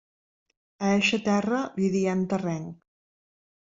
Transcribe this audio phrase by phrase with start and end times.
[0.85, 2.85] A eixa terra li diem terrenc.